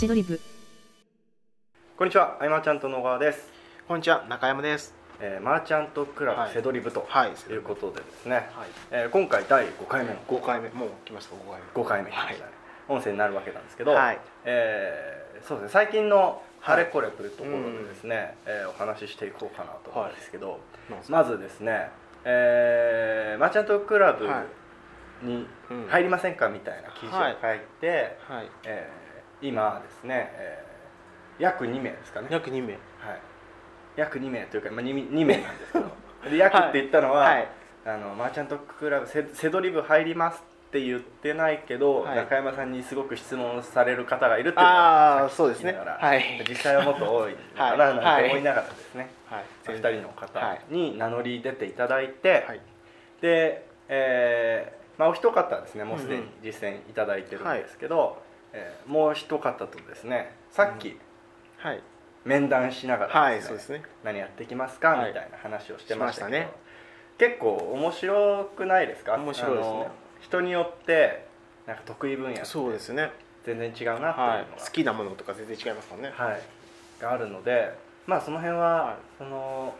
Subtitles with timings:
[0.00, 0.40] セドリブ。
[1.98, 3.50] こんにちは、アイマーちゃんと野川です。
[3.86, 4.24] こんにちは。
[4.30, 4.94] 中山です。
[5.20, 7.32] えーマーチャントクラはいブセドリブとはい。
[7.52, 8.46] いうことでですね、はい。
[8.92, 10.70] えー今回第5回目の5回目。
[10.70, 11.34] もう来ました。
[11.36, 11.82] 5回目。
[11.82, 12.10] 5回目。
[12.10, 12.52] になりましたね
[12.88, 14.18] 音声になるわけなんですけど、はい。
[14.46, 15.70] えーそうですね。
[15.74, 20.60] 最近のあれこれというところでですね、えーお話ししていこうかなと思うんですけど、
[21.10, 21.90] まずですね、
[22.24, 24.44] えーマーチャントクラブは
[25.22, 25.86] にうん。
[25.88, 28.48] 入りませんかみたいな記事を書いて、はい。
[28.64, 29.09] えー
[29.42, 30.70] 今ですね、えー
[31.40, 32.28] 約2名ですかね。
[32.30, 32.74] 約2名。
[32.74, 32.80] はい、
[33.96, 35.90] 約2名というか、まあ、2, 2名なんですけど。
[36.30, 37.48] で約って言ったのは、はい
[37.82, 42.16] あのマーチャントクラブせせどり部入りますって言ってないけど、はい。
[42.16, 45.72] 中山さんにすごく質問される方がいるっていうのああをそうですね。
[45.72, 46.44] はい。
[46.46, 47.96] 実際はもっと多いのかなはい。
[47.96, 49.44] なんて思いながらですね、はい。
[49.64, 50.60] 2人の方はい。
[50.68, 52.60] に名乗り出ていただいて、はい。
[53.22, 56.32] で、えーまあ、お一方はですねもうすでにうんうん。
[56.42, 58.22] 実践いただいてるんですけど、
[58.52, 60.32] えーもう一方とですね。
[60.50, 60.98] さっき
[61.58, 61.82] はい。
[62.24, 63.82] 面談しながらはいそうですね。
[64.04, 66.38] 何やっていきますか、はいみたいな話をしてましたけど。
[66.38, 66.48] ね。
[67.18, 69.14] 結構面白くないですか？
[69.14, 69.86] 面白いですね。
[70.20, 71.26] 人によって
[71.66, 73.10] なんか得意分野そうですね。
[73.44, 74.46] 全然違うなっていうのが、はい。
[74.58, 76.12] 好きなものとか全然違いますからね。
[76.14, 76.40] はい。
[77.00, 77.72] があるので
[78.06, 79.74] まあその辺は、その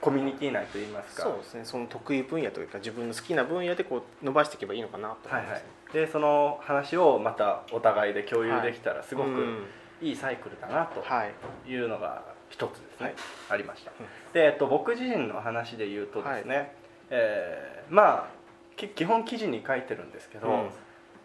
[0.00, 1.22] コミュニティ内といいますか。
[1.24, 1.64] そうですね。
[1.64, 9.64] その得意分野というか自分の好きな分野でこう伸ばしていけばいいのかなと思はいいはますいでその話をまたお互いで共有できたらすごくうん
[10.02, 11.70] いいサイクルだなとはい。
[11.70, 13.14] いうのが一つですね、はい。
[13.50, 14.06] ありました、うん。
[14.34, 16.74] で、えっと、僕自身の話で言うとですね、
[17.10, 18.28] えーまあ
[18.76, 20.54] き基本記事に書いてるんですけど、うん。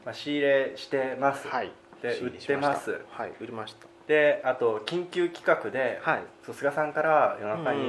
[0.05, 1.71] まあ、仕入れしてます、はい。
[2.03, 3.01] で売ってます。
[3.09, 3.33] はい。
[3.41, 3.87] 売りました。
[4.07, 6.23] であと緊急企画で、はい。
[6.53, 7.79] 菅さんから夜中に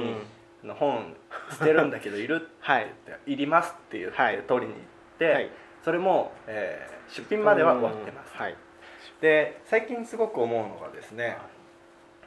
[0.63, 0.67] うん。
[0.67, 1.15] の本
[1.51, 4.41] 捨てるんだけどいるってはい言って 「いります」って言って、はい。
[4.47, 4.83] 取りに行っ
[5.19, 5.49] て、はい
[5.83, 8.55] それも、えー出品までは終わってます、はい。
[9.19, 11.37] で最近すごく思うのがですね、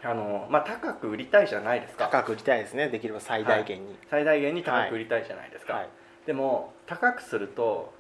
[0.03, 2.09] あのまあ、高く売りたいじゃないですか。
[2.12, 2.89] 高く売りたいですね。
[2.89, 3.97] できれば最大限に。
[4.11, 5.89] 最大限に高く売りたいじゃないですか、はい。
[6.27, 7.95] でも高くすると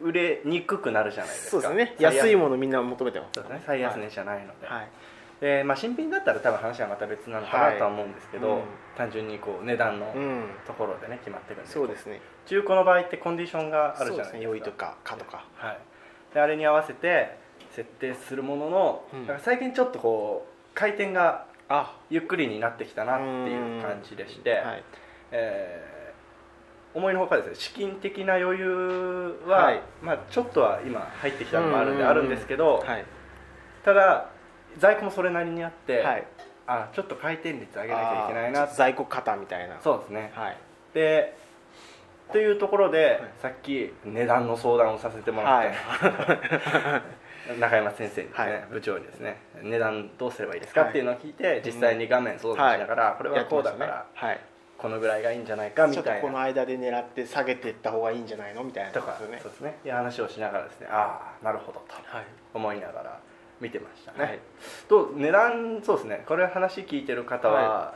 [0.00, 1.50] 売れにくくなるじゃないですか。
[1.50, 1.94] そうですね。
[1.98, 3.62] 最安いものみんな求めてますそうですね。
[3.66, 4.88] 最安値じゃないので,、はい
[5.40, 8.64] でまあ、新品だったら多分話はまた別なのかなとは思うんですけど、はいうん。
[8.96, 10.44] 単純にこう値段のうん。
[10.66, 12.20] ところでね決まってくるんでそうですね。
[12.46, 14.24] 中古の場合ってコンディションがあるじゃないですか。
[14.24, 14.42] そうですね。
[14.42, 15.44] 良いとかかとか。
[15.54, 15.78] はい、
[16.34, 17.38] であれに合わせて
[17.70, 19.26] 設定するものの、うん。
[19.26, 21.94] だから最近ちょっとこう回転があ。
[22.10, 24.82] ゆっくりになってきたなっていう感じでして、はい。
[25.30, 25.98] えー
[26.94, 29.82] 思いのほかですね資金的な余裕は、はい。
[30.02, 32.08] まあ、ちょっとは今入ってきたのもあるんでうん。
[32.08, 33.04] あるんですけど、はい。
[33.84, 34.30] ただ
[34.78, 36.24] 在庫もそれなりにあって、はい。
[36.66, 38.66] あちょっと回転率上げなきゃいけないな。
[38.66, 39.80] 在庫型みたいな。
[39.80, 40.32] そうですね。
[40.34, 40.56] はい。
[40.94, 41.36] で
[42.30, 43.20] というところで、はい。
[43.40, 45.72] さっき値段の相談をさせてもらって、
[47.58, 48.62] 中山先生にですね、はい。
[48.70, 49.38] 部長にですね。
[49.62, 50.90] 値段どうすればいいですか、はい。
[50.90, 54.40] っていうのを聞いて実際に画面操作しながら、これはこうだから、はい。
[54.76, 58.62] このぐらいがいいんじゃないかみちょっとたいなこの間で狙って下げていった方がいいんじゃないの？
[58.62, 59.40] みたいなとかですよね。
[59.42, 59.76] そうですね。
[59.84, 60.86] いう話をしながらですね。
[60.90, 62.24] ああなるほどとはい。
[62.54, 63.18] 思いながら
[63.60, 64.12] 見てました。
[64.12, 64.38] ね、はい。
[64.88, 66.24] と値段そうですね。
[66.26, 67.94] これ話聞いてる方は、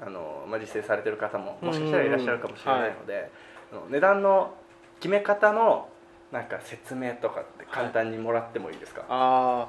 [0.00, 3.30] あのまあ、実践されてる方ももしかしたらいらっしゃるかもしれないので、
[3.72, 4.54] あの値段の
[4.98, 5.88] 決め方の
[6.32, 9.68] なんか説明とかって簡単にもらってもいいですか、あ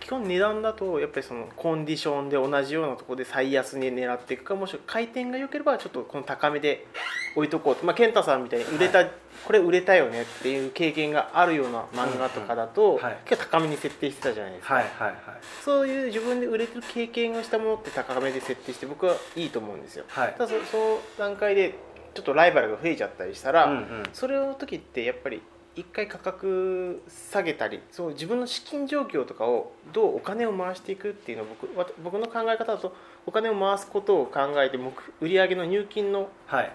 [0.00, 6.86] 基本値段だとやっぱりそのコンディションで同じようなところで最安に狙っていくかもしくは回転が良ければちょっとこの高めで
[7.34, 7.76] 置いとこう。
[7.76, 15.16] とまあ健太さんみたいに売れた、これ売れたよねっていう経験があるような漫画とかだと、うんはい結構高めに設定してたじゃないですか、はいはいはい。
[15.64, 20.04] そういう自分で売れてる経験をしたものって高めで設定して僕はいいと思うんですよ。
[20.08, 20.34] はい。
[20.38, 21.74] ただそその段階で
[22.14, 24.02] ちょっとライバルが増えちゃったりしたら、うんうん。
[24.12, 25.42] それの時ってやっぱり
[25.76, 32.94] 一回価格下げたりそう自分の資金状況とかをどうお金を回していくっていうのを僕わ僕の考え方だと
[33.26, 36.72] お金を回すことを考えて目売上の入金のはい。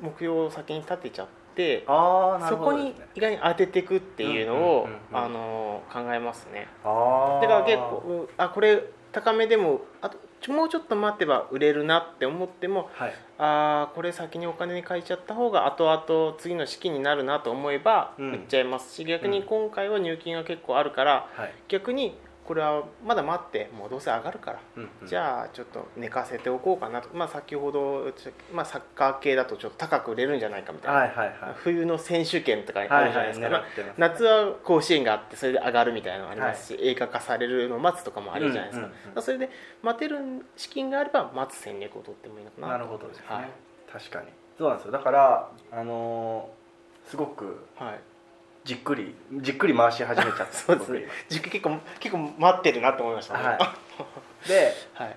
[0.00, 4.88] 目標を先に立てちゃってああなるそこに意外に当てていくっていうのを、
[5.92, 6.68] 考えますね。
[6.84, 10.18] だから結構うんあこれ高めでもあと
[10.52, 13.14] もうちょっと待てば売れるなって思ってもはい。
[13.38, 18.32] あーこれ先にお金に変えちゃった方が後々次の資金になるなと思えばうん。
[18.32, 22.16] 売っちゃいますし、逆に今回は入金が結構あるからはい、逆に
[22.50, 25.06] これはまだ待ってもうどうせ上がるから、うんうん。
[25.06, 28.12] じゃあちょっと寝かせておこうかなと、まあ、先ほど、
[28.52, 31.36] まあ、サッカー系だとちょっと高く売れるんじゃないかみたいな、はいはいはい。
[31.54, 33.62] 冬の選手権とかあるじゃないですか、はいはい。
[33.76, 39.50] す夏は甲子園があってそれで上がるみたいなのありますし、映画化されるのを待つとかもあるじゃないですか,、うんうんうんそれで
[39.82, 40.18] 待てる
[40.56, 42.68] 資金があれば待つ戦略を取ってもいいのかな。
[42.70, 43.48] なるほどですね、はい。
[43.92, 44.26] 確かに。
[44.58, 44.90] そうなんですよ。
[44.90, 48.00] だからあのーすごくはい
[48.64, 50.52] じっくりじっくり回し始めちゃった。
[50.52, 51.08] そうですね。
[51.28, 53.38] じ結構結構待ってるなと思いました。
[53.38, 53.58] ねはい。
[54.48, 55.16] ではい。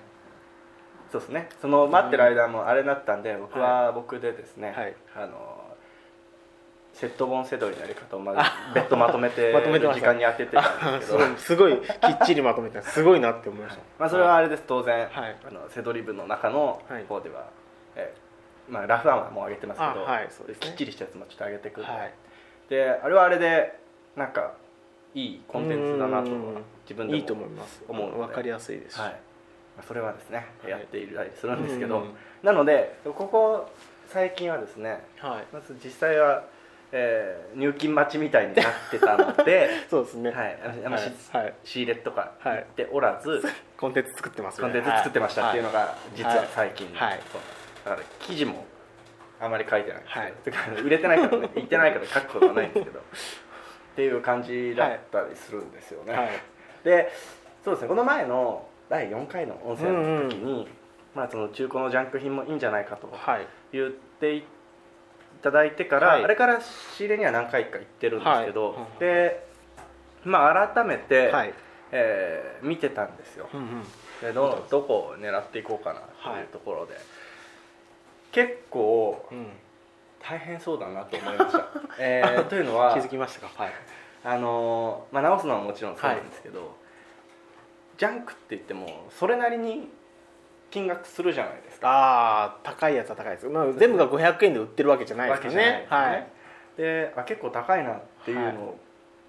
[1.12, 1.48] そうですね。
[1.60, 4.94] その待ってる間もあれだったんで僕は僕でですね、はい。
[5.16, 5.60] あの
[6.92, 8.38] セット本セドリのやり方をまず
[8.74, 10.12] 別途まとめて まとめてました。
[10.12, 11.36] 時間に当ててたんですけど。
[11.36, 13.82] すごいきっちりまとめてすごいなって思いました。
[13.98, 14.62] まあ、それはあれです。
[14.66, 15.36] 当然、はい。
[15.46, 17.04] あのセドリ部の中のはい。
[17.04, 17.44] 方では、
[17.96, 20.30] えーまあ、ラフ案はもう上げてますけど、あはいね。
[20.58, 22.12] きっちりしたやつもちょっと上げてくる、はい
[22.68, 23.78] であれはあれで
[24.16, 24.54] なんか
[25.14, 26.64] いいコンテンツだなとうん。
[26.84, 27.82] 自分でもいいと思います。
[27.88, 28.20] 思うので。
[28.20, 28.96] わかりやすいです。
[28.96, 29.10] しはい。
[29.10, 30.70] まあ、それはですね、はい。
[30.70, 32.14] やっていたりするんですけど、うん。
[32.42, 33.68] なのでここ
[34.08, 35.44] 最近はですねはい。
[35.52, 36.44] まず実際は、
[36.92, 40.30] えー入金待ちみたいになってたので そうですね。
[40.30, 40.58] はい。
[40.64, 41.44] あのあんましはい。
[41.44, 41.54] はい。
[41.64, 43.42] 仕入れとか行っておらず、
[43.78, 47.20] コンテンツ作ってますコンテンツ作ってましたっていうのが実は最近、はい。
[47.32, 47.40] そう。
[47.84, 48.64] だから記事も
[49.40, 50.00] あまり書いてない。
[50.00, 53.00] んですけど、はい売れてないからね言ってないから書くことはないんですけど。
[53.94, 56.28] っていう感じだったりするんですよね、はい。
[56.82, 57.12] で
[57.64, 57.88] そうですね。
[57.88, 60.68] この前の第4回の音声の時に、
[61.14, 63.46] まあ、その中古のジャンク品もいいんじゃないかとはい。
[63.72, 64.44] 言ってい
[65.42, 66.24] ただいてから、はい。
[66.24, 69.00] あれから仕入れには何回か行ってるんですけど、はい。
[69.00, 69.46] で
[70.24, 71.54] まあ改めて、はい。
[71.92, 73.48] えー見てたんですよ。
[73.52, 73.82] うんうん。
[74.20, 76.00] でどどこを狙っていこうかな
[76.32, 76.94] というところで、
[78.34, 79.46] 結構うん。
[80.26, 81.68] 大変そうだなと思いました、
[82.00, 83.62] えー というのは気づきましたか？
[83.62, 83.72] はい。
[84.24, 86.74] あのーまあ、直すのはもちろんそうなんですけど、
[87.98, 89.90] ジャンクって言ってもそれなりに
[90.70, 91.88] 金額するじゃないですか。
[91.90, 95.86] ああ高いやつは高いです、まあ、全部が500円で売ってるわけじゃないですけどね。
[95.90, 96.26] わはい。
[96.78, 98.54] であ結構高いなっていうの、はい。
[98.54, 98.56] っ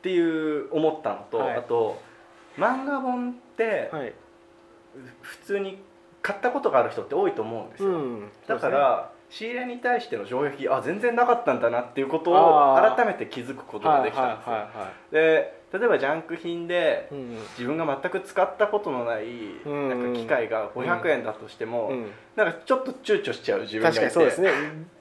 [0.02, 1.58] ていう思ったのと、はい。
[1.58, 2.00] あと
[2.58, 4.14] 漫画本ってはい。
[5.22, 5.84] 普通に
[6.26, 8.32] 買ったことがある人って多いと思うんですよ、うん。
[8.48, 15.14] だから仕入れに対しての衝撃あ全然なかったんだなっていうことを改めて気づくことができたんですよ、はいはいはいはい。
[15.14, 19.26] で例えばジャンク品でうん自分が全く使ったことのない
[19.66, 24.00] うんなんか機械が500円だとしても、うんなんかちょっと躊躇しちゃう自分がいて。
[24.00, 24.50] 確かにそうですね。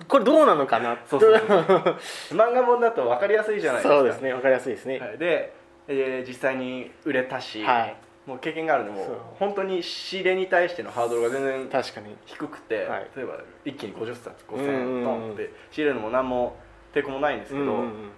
[0.07, 0.99] これどうなのかな？
[1.07, 1.33] そうそう
[2.37, 3.99] 漫画本だと分かりやすいじゃないですか。
[3.99, 4.99] そうですねわかりやすいですね。
[5.01, 5.53] はい、で、
[5.89, 9.17] えー実際に売れたし、はいもう経験があるのもそう。
[9.39, 12.17] 本当に仕入れに対してのハードルが全然確かに。
[12.25, 13.09] 低くて、はい。
[13.17, 13.35] 例えば
[13.65, 14.99] 一気に50冊5000うんうんうん。
[15.01, 16.57] 円ポンって仕入れるのも何も
[16.95, 18.11] 抵抗もないんですけど、うんうんうん。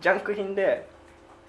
[0.00, 0.88] ジャンク品で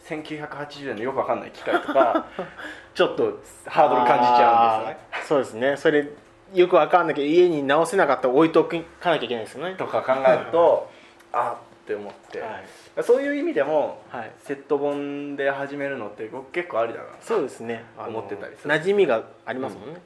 [0.08, 2.26] 1980円のよくわかんない機械とか
[2.94, 5.24] ちょっとハードル感じちゃうんですよね。
[5.26, 5.78] そうですね。
[5.78, 6.08] それ
[6.54, 9.76] よくわかんないけど家に直せなかったら置いとかなきゃいけないですよね。
[9.76, 10.90] とか考えると
[11.32, 12.64] あって思って、はい
[13.02, 14.32] そういう意味でもはい。
[14.40, 17.06] セット本で始めるのって僕結構ありだな。
[17.22, 17.86] そうですね。
[17.98, 20.02] 思ってたりする馴染みがありますもんね、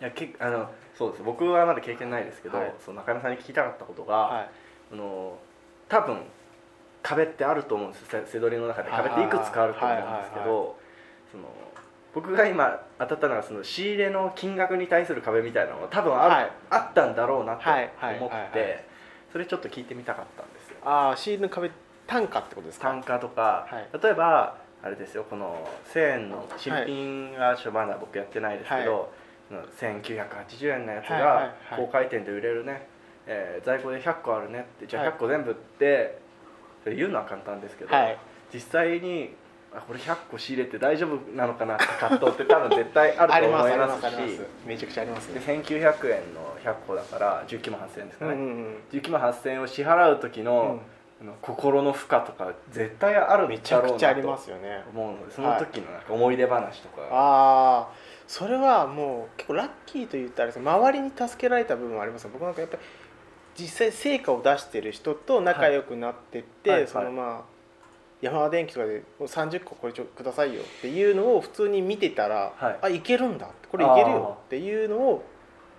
[0.00, 1.22] いやけあのそうです。
[1.22, 2.74] 僕はまだ経験ないですけど、はい。
[2.84, 4.48] そう中山さんに聞きたかったことが、はい。
[4.92, 5.38] あの
[5.88, 6.18] 多分
[7.02, 8.90] 壁ってあると思うんですせせどりの中で。
[8.90, 10.76] 壁っていくつかあると思うんですけど
[11.32, 11.44] その
[12.14, 16.52] 僕が今当たったのはその仕入れの金額に対する壁みたいなのが多分ある、はい。
[16.70, 18.84] あったんだろうなと思って、
[19.32, 20.76] それちょっと聞いてみたかったんですよ。
[20.84, 21.70] ああシールの壁
[22.08, 22.88] 単価ってことですか？
[22.88, 24.02] 単価とか、はい。
[24.02, 29.12] 例えばあれですよこの1000円の新品がちょっとまだ僕やってないですけど、
[29.48, 31.52] その1980円のやつはいはいはがい。
[31.76, 32.88] 高回転で売れるね、
[33.26, 35.12] えー在庫で100個あるねってじゃあはい。
[35.12, 36.18] 100個全部って
[36.82, 38.18] それ言うのは簡単ですけど、はい。
[38.52, 39.34] 実際に
[39.74, 50.80] あこれ100個仕入れて大丈夫なのかなって葛藤って多分絶対あると思いますしめちゃくちゃありますでね1900円の100個だから19万8000円ですかね、うんうん19万8000円を支払う時の,、
[51.20, 57.88] あの心の負荷とか絶対あるめちゃくちゃありまとすよね思うのでその時のなんか思い出話とか、ああ
[58.28, 62.30] それはもう結構ラッキーと言ったら周りに助けられた部分はありますよ。
[62.32, 62.82] 僕なんかやっぱり
[63.58, 66.88] 実際成果を出してる人と仲良くなってって、はいはい。
[66.88, 67.58] そのまあ
[68.20, 72.78] 山田電機とかでもう30個これちょくださいよっていうのを普通に見てたら、はい。
[72.82, 75.24] あいけるんだこれいけるよっていうのを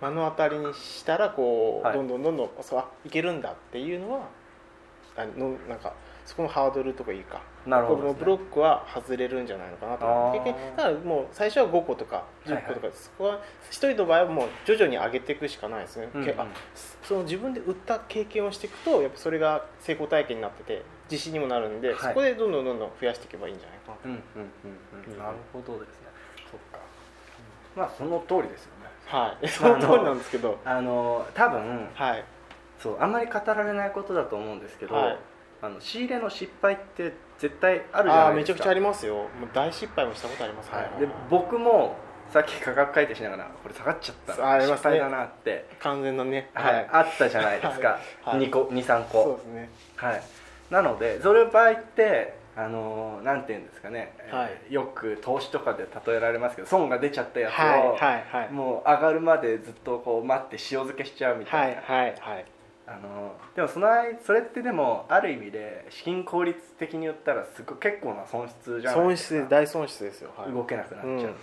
[0.01, 1.97] 目の当たりにしたらこう、はい。
[1.97, 4.38] どんどんどんどんそうあいけるんだっていうのは
[5.19, 5.93] あのなんか
[6.25, 8.15] そこのハードルとかいいかなるほどね。
[8.17, 10.39] ブロックは外れるんじゃないのかなと思って。
[10.39, 10.45] あー。
[10.45, 16.33] 結局だからもう最初は5個とか10個とか、そこは一人の場合はもう徐々に上げていくしかないですね、うんうん。
[17.03, 21.97] その自分で売った経験をしていくとやっぱそれが成功体験になってて自信にもなるんで、はい。
[21.97, 24.01] そこでどんどんどんどん増やしていけばいいんじゃないかなと。
[24.05, 25.13] うんうんうんうん。
[25.13, 25.19] うん。
[25.19, 26.07] なるほどですね。
[26.51, 26.79] そっか。
[27.75, 28.89] まあその通りですよね。
[29.07, 29.47] はい。
[29.47, 30.59] その通りなんですけど。
[30.63, 32.23] あの多分はい
[32.79, 35.17] そうあんまり語られないことだと思うんですけど、はい。
[35.61, 38.27] あの仕入れの失敗って絶対あるじあゃないですか。
[38.27, 39.15] あめちゃくちゃありますよ。
[39.15, 41.01] もう大失敗もしたことありますはい、はい。
[41.01, 41.95] で僕も
[42.29, 44.33] さっき価格改定しながらこれ下がっちゃった。
[44.61, 46.49] 失敗だなって、完全なね。
[46.53, 46.89] はい。
[46.91, 48.37] あったじゃないですか、はい。
[48.37, 48.47] はい。
[48.47, 49.69] 2個23そう個ですね。
[49.95, 50.23] はい。
[50.69, 54.49] なのでそれ場合ってあのなんていうんですかね、はい。
[54.65, 57.79] えーよく投資とかで例えられますけど損が出ちゃったやつを、はい。
[57.79, 58.25] はい。
[58.31, 58.51] はい。
[58.51, 61.71] もう上がるまでずっとこう待って塩漬けしちゃうみたはい。
[61.73, 62.15] いな、はい。
[62.19, 62.45] はい
[62.89, 63.87] あのでもその
[64.25, 69.39] それってでもある意味で資金効率的に言ったらすごい結構な損失じゃない損ですか。
[69.41, 71.33] 失大損失ですよ、はい、動けなくなっちゃうので、うん。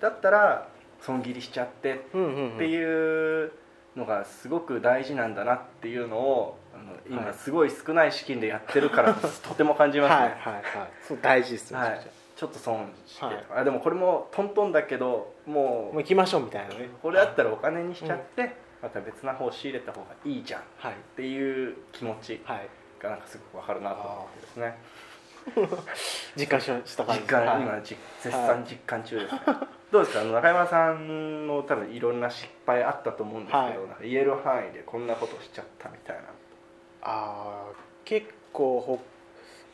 [0.00, 0.68] だったら
[1.00, 2.54] 損切りしちゃってうんうんうん。
[2.54, 3.52] っていう
[3.96, 7.34] のがすごく大事なんだなっていうのをあの今はい。
[7.34, 9.12] すごい少ない資金でやってるから
[9.42, 10.62] とても感じますね、はいはいはい。
[11.02, 11.90] そう大事ですよ、はい。
[11.90, 11.98] め
[12.36, 13.46] ちょっと損して、はい。
[13.56, 16.84] あでもこれもトントンだけどももう行きましょうみたいなね。
[16.84, 20.94] うこれだったらお金にしちゃって、また別な方仕入れた方がいいじゃんっはい。
[21.16, 22.68] ていう気持ちはい。
[23.02, 24.78] がなんかすごくわかるなと思ってですね。
[26.36, 27.26] 実感しした感実じ。
[27.26, 27.46] ですはい。
[27.46, 29.40] 感今実絶賛実感中ですね、
[29.92, 30.24] どうですか？
[30.24, 34.10] 中山さんの多分いろんな失敗あったと思うんですけど、はい。
[34.10, 36.22] 言える範囲でこんなことしちゃったみたいな。
[37.02, 39.00] あー結構ほ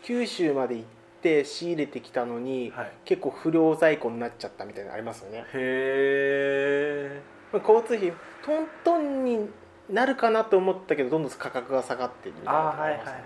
[0.02, 0.86] 九州まで行っ
[1.22, 2.92] て仕入れてきたのに、はい。
[3.04, 5.38] 結構不良在庫になっちゃったみたいなのありますよね。
[5.38, 8.12] へえまあ交通費
[8.44, 9.48] トントンに
[9.90, 13.22] なるかなと思ったけどどんどん価格が下がってるみたいなのがありますよね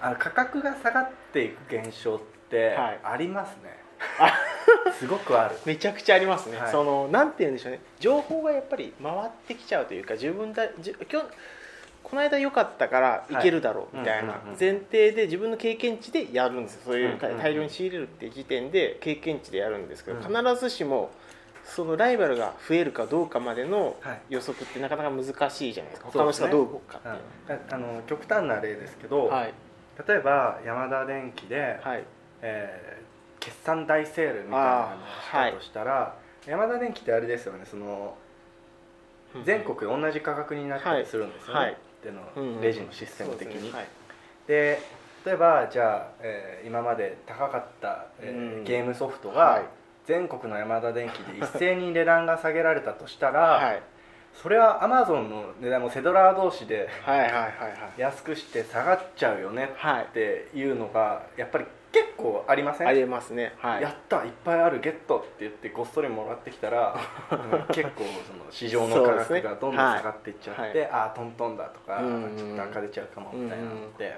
[0.00, 2.20] あの価格が下がっていく現象っ
[2.50, 3.00] てはい。
[3.02, 3.76] ありますね、
[4.98, 5.56] すごくある。
[5.66, 6.70] めちゃくちゃありますね、はい。
[6.70, 7.80] そのなんて言うんでしょうね。
[8.00, 11.26] 情報がやっぱり回ってきちゃうというか自分だじ今日
[12.02, 13.36] この間良かったからい。
[13.36, 16.82] けるだろうみたいなうんうんうん前提で自分の経験値でやるんですよ。
[16.86, 17.38] そういううんうんうん。
[17.38, 20.22] 大量に仕入れるっていう時点で経験値でやるんですけど、うん。
[20.22, 21.10] 必ずしも
[21.68, 24.20] そのライバルが増えるかどうかまでのはい。
[24.30, 26.10] 予測ってなかなか難しいじゃないですか。
[26.10, 26.48] そうですね。
[26.48, 27.12] 他の人がどう動くかってう。
[27.12, 27.18] んい。
[27.58, 29.54] うあの極端な例ですけど、はい。
[30.08, 32.04] 例えばヤマダ電機で、はい。
[32.42, 33.08] えー
[33.40, 37.64] 決算大セールみたいなのをしたとしたら、ヤマダ電機ってあれですよね。
[37.64, 38.16] その
[39.44, 41.76] 全国同じ価格になったりするんですよね、はい。
[42.02, 42.60] でのうんうん。
[42.60, 43.72] レジのシステム的に、
[44.46, 44.80] で
[45.24, 48.64] 例えばじゃあ、えー今まで高かった、えーうん。
[48.64, 49.36] ゲームソフトはい。
[49.36, 49.62] が
[50.08, 53.82] 全国のヤマダ電機で一斉に値段が下げられたとしたら、はい。
[54.32, 58.00] それはアマゾンの値段もセドラー同士ではいはいはいはい。
[58.00, 60.04] 安くして下がっちゃうよねはい。
[60.04, 62.88] っていうのがやっぱり結構ありません？
[62.88, 63.52] ありますね。
[63.58, 63.82] はい。
[63.82, 66.96] やったいっぱいあるゲットって言ってごっそりもらってきたら
[67.30, 70.90] うん結構その市場の価格がどんどん下がっていっちゃって、そうですね。
[70.90, 72.24] ああトントンだとか、うん。
[72.24, 74.16] うんちょっと赤出ちゃうかもみたいなのって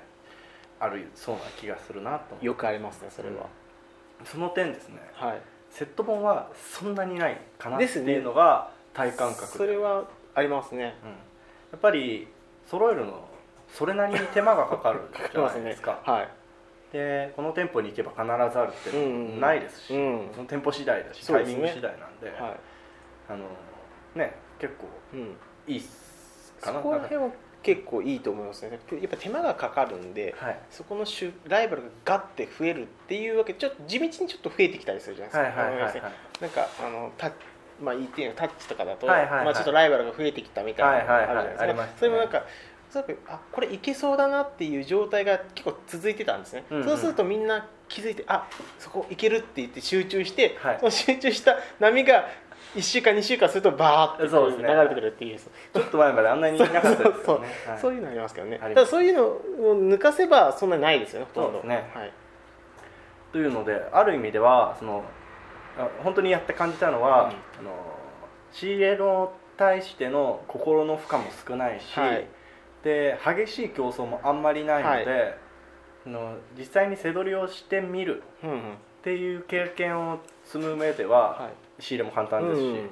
[0.79, 3.47] あるそうな気がするなとよくありますねそれは、
[4.25, 5.01] その点ですね。
[5.15, 10.95] はいセット本はそんなにないかなってですねいうのが体感覚それはありますね。
[11.03, 11.17] うん、や
[11.77, 12.29] っぱり
[12.67, 13.29] 揃えるの
[13.73, 15.01] それなりに手間がかかる
[15.33, 16.01] じゃないですか。
[16.05, 16.29] はい。
[16.93, 20.31] でこの店舗に行けば必ずあるっていうのもないですし、うん。
[20.35, 21.55] その店舗次第だし、そうですね。
[21.55, 22.57] タイミング次第なんで、は
[23.29, 23.45] あの
[24.17, 25.37] ね結構い、うん、
[25.69, 26.81] いいっすそかな。
[26.81, 27.31] こら辺は
[27.63, 28.71] 結構いいと思いますね。
[28.71, 30.59] やっぱ手間がかかるんではい。
[30.71, 36.03] そこの種ライバルがガッて増えるっていうわけでちょっと地道にちょっと増えてきたりするじゃないですか、はいはいはいはい。
[36.41, 37.33] なんかあのタッ
[37.83, 39.45] まあ言っていいのタッチとかだと、はいはいはい。
[39.47, 41.89] まあ、ちょっとライバルが増えてきたみたいなのがあるじゃないですか、はいはいはい。
[41.99, 42.45] それもなんか
[43.29, 46.85] あこれいけそうだなっていう状態が結構続いてたんですね、うんうん。
[46.85, 48.49] そうするとみんな気づいてあ
[48.79, 50.77] そこいけるって言って集中して、はい。
[50.79, 52.29] その集中した波が
[52.75, 54.69] 1週間2週間するとバーってそうですね。
[54.69, 55.39] 流れてくるっていう。
[55.39, 57.17] ちょっと前まであんなにいなかったですよね。
[57.25, 57.41] そう。
[57.41, 57.45] は
[57.77, 57.79] い。
[57.81, 58.59] そういうのありますけどね。
[58.59, 59.41] ただそういうのを
[59.77, 61.63] 抜かせばそんなにないですよねほとんど。
[61.65, 61.91] ね。
[61.95, 62.13] はい。
[63.33, 65.05] というのである意味ではその
[65.79, 67.29] あ本当にやって感じたのは、うん。
[67.29, 67.31] あ
[67.63, 67.75] の
[68.53, 72.27] 仕入れの対しての心の負荷も少ないし、はい。
[72.85, 75.35] で激しい競争もあんまりないので、は
[76.07, 82.91] あの実際に背取りをしてみるっていう経験を積む上では、はい仕入れも簡単ですし、うん。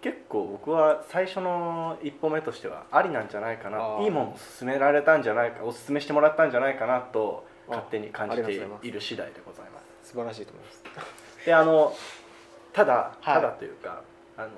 [0.00, 3.98] 結構僕は最初の一歩目としてはありなんじゃないかな。
[4.00, 10.10] いいものを勧められたんじゃないかお勧めしてもらったんじゃないかなとあ勝手に感じている次第でございます。
[10.10, 10.84] 素晴らしいと思います。
[11.46, 11.92] であの
[12.72, 13.34] ただはい。
[13.34, 14.02] ただというか、
[14.36, 14.50] あの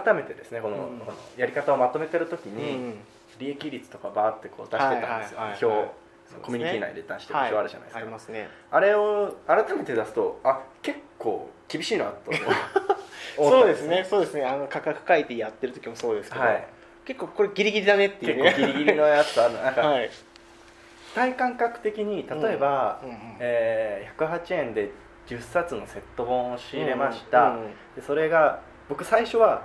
[0.00, 0.98] 改めてですねこの,、うん。
[1.00, 2.94] このやり方をまとめてる時うに、ん。
[3.38, 6.04] 利益率とかバーってこう出してたんですよ、はいはいはいはい表
[6.42, 8.48] コミュニティ内で出してる表あるじゃないですか、ありますね。
[8.70, 12.32] あれを改めて出すとあ結構厳しいなと
[13.36, 14.04] そうですね。
[14.08, 14.44] そうですね。
[14.44, 16.64] あの価格書いてやってる時もそうですけど、はい。
[17.04, 18.50] 結構これギリギリだねっていうね。
[18.50, 20.10] 結構ギリギリのやつあるなんか、 はい。
[21.14, 24.90] 体感覚的に例えば、うんうんえー108円で
[25.26, 29.62] 10冊のセット本を仕入れました、うんうんでそれが僕最初は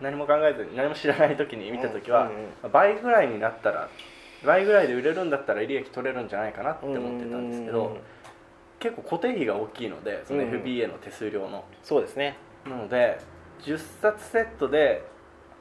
[0.00, 2.28] 何も考えずに何も知らない時に見た時は、うん。
[2.28, 3.88] うんうん倍ぐらいになったら
[4.44, 8.00] 倍ぐらいで売れるんだったら利益取れるんじゃないかなって思ってたんですけど、うんうんうん
[8.80, 12.36] 結構固定費が大きいのでその FBA の手数料の、そうですね。
[12.66, 13.20] なので
[13.62, 15.04] 10冊セットで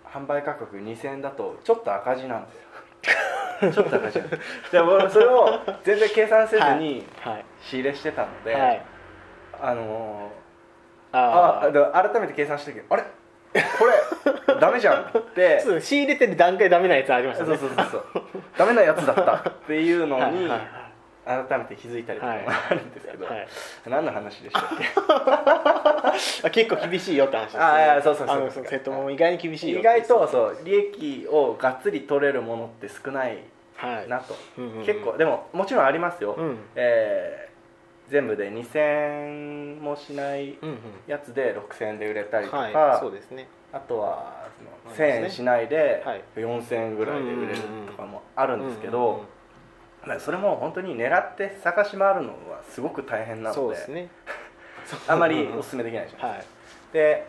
[0.05, 2.61] 販売価格2000円だとちょっと赤字なんですよ。
[3.73, 4.29] ちょっと高いじゃん
[4.71, 7.45] でもそれを全然計算せずにはい。
[7.61, 8.85] 仕入れしてたので、はい。
[9.61, 10.31] あの
[11.11, 13.03] ああで改めて計算した時あれ？
[13.77, 15.81] これ ダメじゃんって。
[15.81, 17.57] 仕入れてる段階でダメなやつありましたね。
[17.57, 18.23] そうそうそうそう。
[18.57, 20.78] ダメなやつだったっていうのにはいはい
[21.29, 23.47] 改めて気づいたりとかもあるんですけど、はい。
[23.87, 24.85] 何の話でしたっけ？
[26.47, 27.63] あ結構厳しいよって話ですね。
[27.63, 33.37] あそうそうそうあのその瀬戸も意外に厳しいよ意外とそう利益をがっつり取れるものって少ない
[33.75, 34.09] はい。
[34.09, 34.85] なと、うんうんうん。
[34.85, 36.57] 結構でももちろんありますよ、うん。
[36.75, 37.49] えー
[38.09, 40.57] 全部で2000もしない
[41.05, 43.47] やつで6000円で売れたりとか、はいそうですね。
[43.71, 45.05] あとはそのありますね。
[45.05, 46.23] 1000円しないではい。
[46.35, 49.38] 4000円ぐらいで売れるとかもあるんですけど、まあ
[50.19, 54.09] それも本当に狙って探し回るのはすごく大変なのでそうですね。
[55.07, 56.43] あまりお勧めできないじゃん、はい。
[56.93, 57.25] で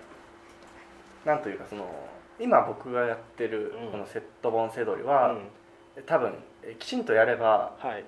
[1.24, 1.86] なんというかその
[2.38, 3.90] 今僕がやってるうん。
[3.92, 5.34] このセット本セドリは、う
[6.00, 6.02] ん。
[6.06, 8.04] 多分えきちんとやればはい。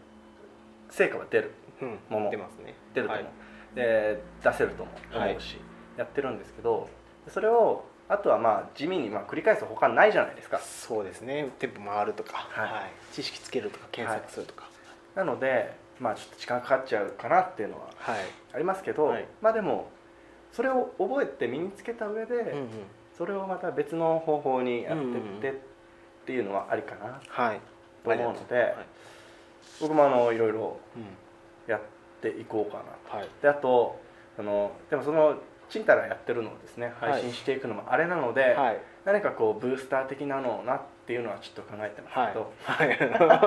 [0.89, 1.51] 成果は出る。
[1.81, 1.99] うん。
[2.09, 2.31] もも。
[2.31, 2.75] 出ますね。
[2.95, 3.35] 出ると思う、はい。
[3.75, 5.59] で出せるとも思うし、
[5.97, 6.89] やってるんですけど
[7.29, 10.59] それをあとはまあ地味にまあ繰り返す他ないじゃないですか。
[10.59, 11.49] そうですね。
[11.59, 13.15] 店舗回るとか、はい。
[13.15, 14.69] 知識つけるとか検索するとか。
[15.15, 18.19] なのでまあちょっと時間かかっちゃうかなっていうのははい、
[18.53, 19.27] ありますけど、はい。
[19.41, 19.89] まあでも
[20.53, 22.69] それを覚えて身につけた上で、うんうん。
[23.17, 25.55] それをまた別の方法にやってってっ
[26.27, 27.19] ていうのはありかな。
[27.29, 27.61] はい。
[28.05, 28.75] と思うので、はい。
[29.81, 31.05] 僕もあのいろいろうん。
[31.67, 31.81] やっ
[32.21, 33.17] ていこうかなと。
[33.17, 33.29] はい。
[33.41, 33.99] であと
[34.39, 35.37] あのでもその
[35.73, 37.13] ちんたらやってるのをですねはい。
[37.13, 38.81] 配信していくのもあれなので、はい。
[39.07, 42.29] 何かこうブースター的なのをなっていうのはちょっと考えてますは
[42.85, 43.39] いけど、は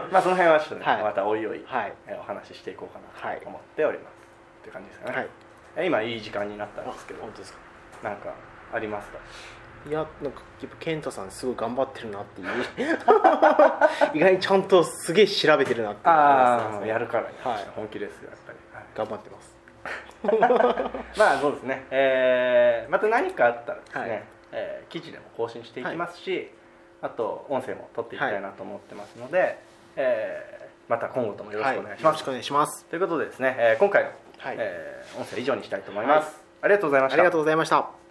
[0.00, 0.08] い。
[0.12, 1.02] まあその辺はちょっとね、はい。
[1.02, 1.64] またおいおい、
[2.18, 4.12] お話ししていこうかなはいと思っております、
[4.62, 5.28] って感じですかね、はい。
[5.76, 7.58] え今いい時間になったんですけど本当ですか。
[8.02, 8.32] なんか
[8.72, 9.18] ありますか
[9.86, 12.48] いやなんかやっぱ健太さんすごい頑張ってるなっていう。
[14.14, 16.14] 意外にちゃんとすげえ調べてるなっていう。
[16.14, 17.66] のがりますねやるからにははい。
[17.74, 18.84] 本気ですよやっぱり、はい。
[18.94, 19.54] 頑張ってます
[21.16, 24.22] まあそうですね、えーまた何かあったらですね、はい。
[24.52, 26.50] えー記事でも更新していきますし、
[27.02, 29.58] あと音声も撮っていきたいなと思ってますので、
[29.96, 32.84] えーまた今後ともよろしくお願いします、はよろしくお願いします。
[32.86, 34.56] ということでですね、えー今回の、はい。
[34.58, 37.14] えー音声は以上にしたいと思います、ありがとうございました。
[37.16, 38.03] ありがとうございました